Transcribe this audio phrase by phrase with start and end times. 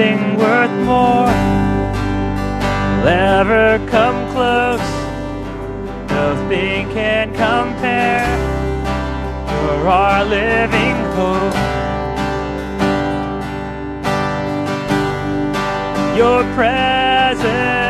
[0.00, 1.26] nothing worth more
[3.00, 4.90] will ever come close.
[6.08, 8.24] Nothing can compare
[9.46, 11.54] for our living hope.
[16.16, 17.80] Your presence.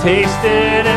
[0.00, 0.87] tasted and see.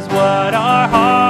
[0.00, 1.29] is what our heart.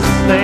[0.00, 0.41] just there.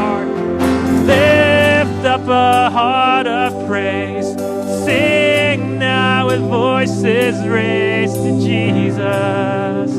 [0.00, 0.28] heart.
[1.06, 4.28] Lift up a heart of praise.
[4.84, 9.90] Sing now with voices raised to Jesus.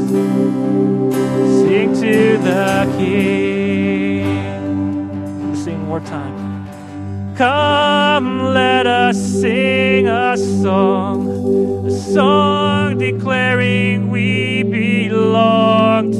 [1.61, 2.67] Sing to the
[2.97, 4.25] King.
[5.55, 6.35] Sing one more time.
[7.35, 11.27] Come, let us sing a song,
[11.87, 16.11] a song declaring we belong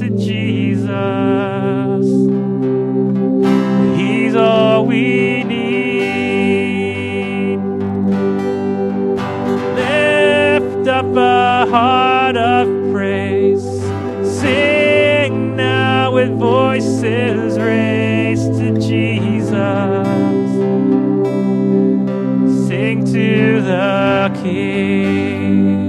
[11.71, 13.63] heart of praise.
[14.41, 19.47] Sing now with voices raised to Jesus.
[22.67, 25.80] Sing to the King.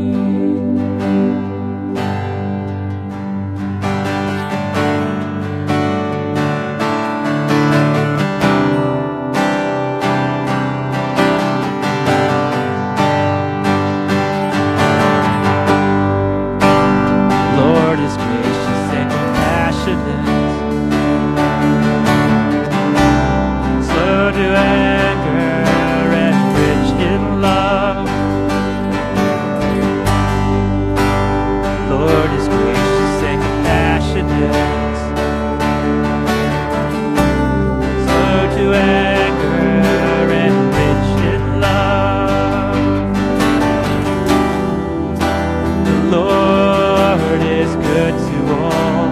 [46.13, 49.09] Lord is good to all.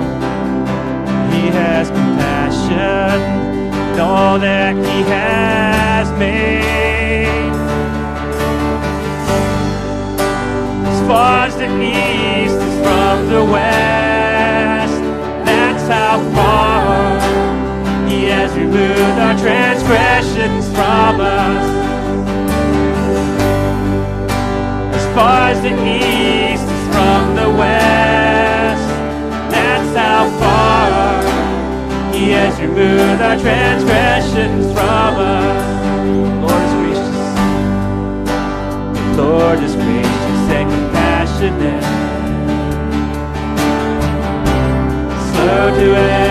[1.33, 3.23] He has compassion
[3.95, 7.55] on all that He has made.
[10.93, 15.01] As far as the east is from the west,
[15.47, 21.67] that's how far He has removed our transgressions from us.
[24.95, 26.70] As far as the east
[30.21, 35.81] how far He has removed our transgressions from us.
[36.13, 37.17] The Lord is gracious.
[39.17, 41.85] The Lord is gracious and compassionate.
[45.33, 46.30] Slow to anger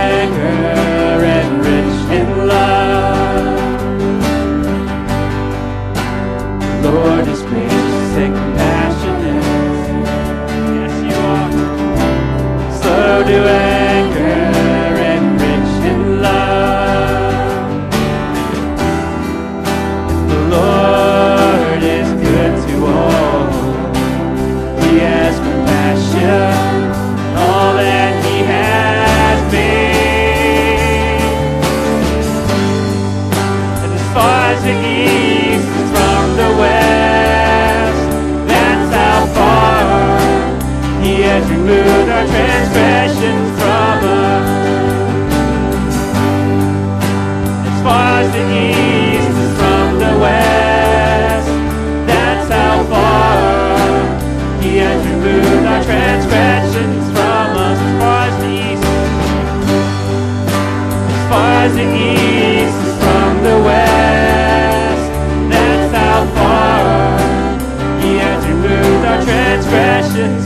[70.10, 70.46] passions.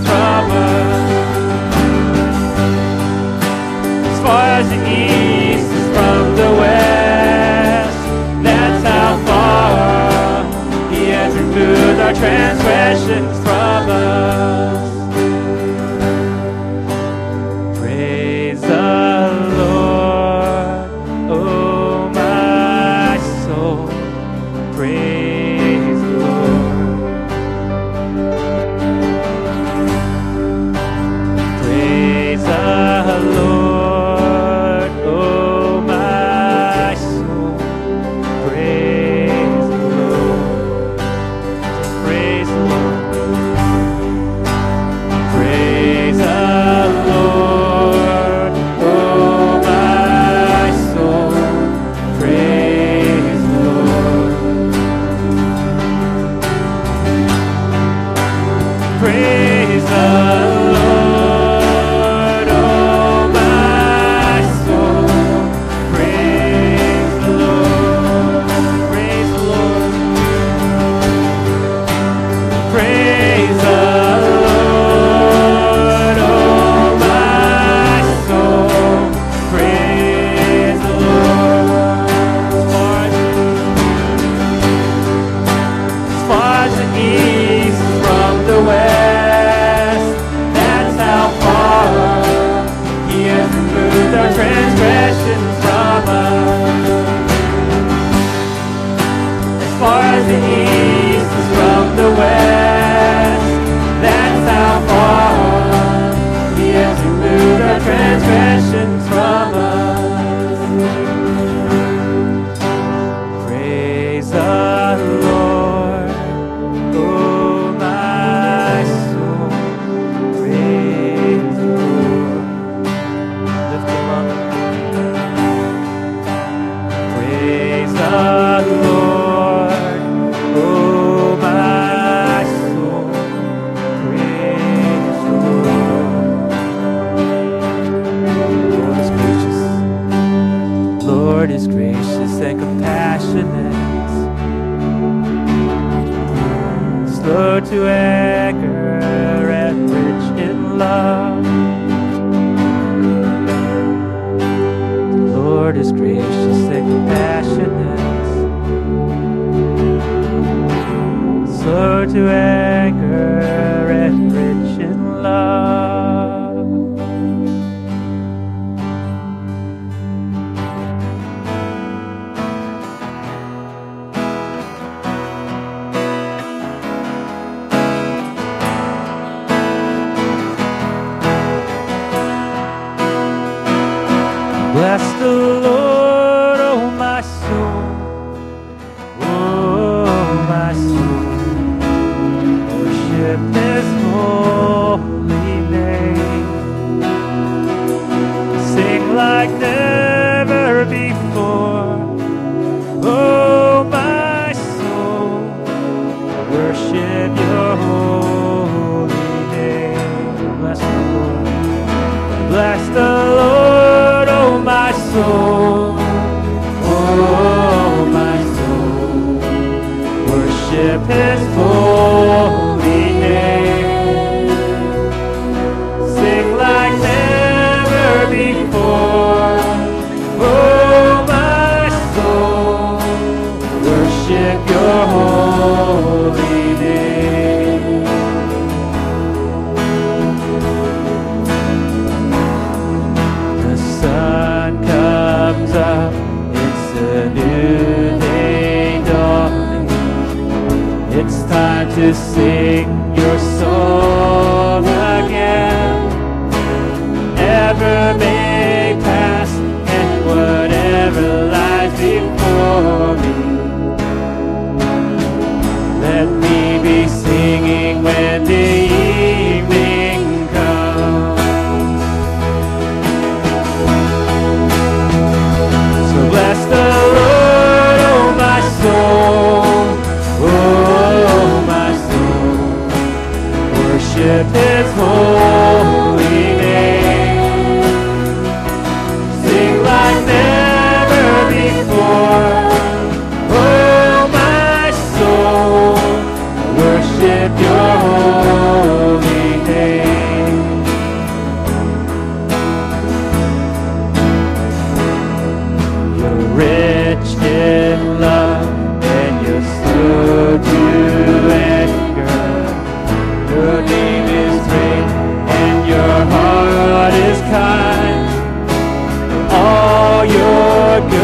[4.08, 7.98] As far as the east is from the west,
[8.44, 13.43] that's how far He has removed our transgressions.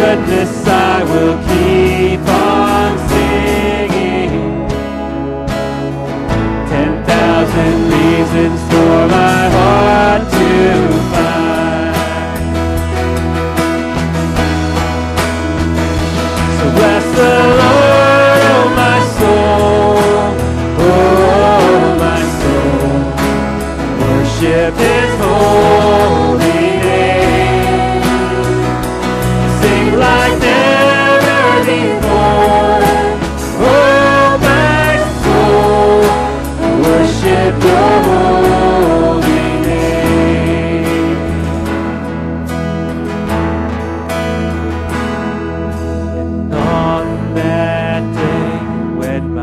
[0.09, 1.48] goodness I will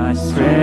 [0.06, 0.55] my strength.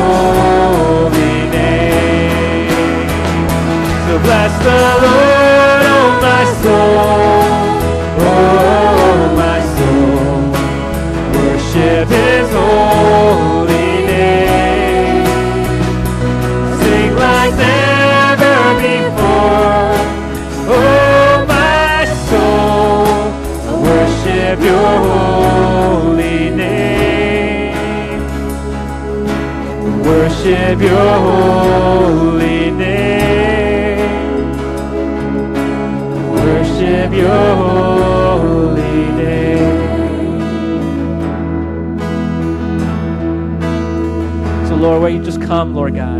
[0.00, 3.08] holy name.
[4.06, 7.45] So bless the Lord, oh my soul.
[30.76, 33.98] worship your holy name.
[36.32, 39.86] Worship your holy name.
[44.68, 46.15] So, Lord, will you just come, Lord God?